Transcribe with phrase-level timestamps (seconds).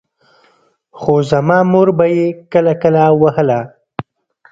[0.99, 3.59] خو زما مور به يې کله کله وهله.